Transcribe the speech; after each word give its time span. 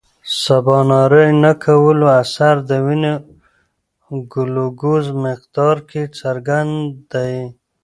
د 0.03 0.03
سباناري 0.43 1.27
نه 1.43 1.51
کولو 1.65 2.05
اثر 2.21 2.55
د 2.69 2.71
وینې 2.85 3.13
ګلوکوز 4.33 5.05
مقدار 5.25 5.77
کې 5.89 6.03
څرګند 6.19 6.75
دی. 7.11 7.35